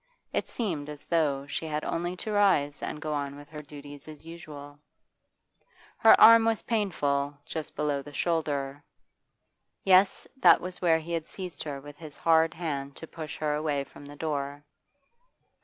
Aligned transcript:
It 0.33 0.49
seemed 0.49 0.89
as 0.89 1.05
though 1.05 1.45
she 1.45 1.67
had 1.67 1.83
only 1.85 2.15
to 2.15 2.31
rise 2.31 2.81
and 2.81 2.99
go 2.99 3.13
on 3.13 3.35
with 3.35 3.49
her 3.49 3.61
duties 3.61 4.07
as 4.07 4.25
usual. 4.25 4.79
Her 5.97 6.19
arm 6.19 6.43
was 6.43 6.63
painful, 6.63 7.37
just 7.45 7.75
below 7.75 8.01
the 8.01 8.11
shoulder. 8.11 8.83
Yes, 9.83 10.25
that 10.37 10.59
was 10.59 10.81
where 10.81 10.97
he 10.97 11.11
had 11.13 11.27
seized 11.27 11.61
her 11.65 11.79
with 11.79 11.97
his 11.97 12.15
hard 12.15 12.55
hand 12.55 12.95
to 12.95 13.05
push 13.05 13.37
her 13.37 13.53
away 13.53 13.83
from 13.83 14.03
the 14.05 14.15
door. 14.15 14.63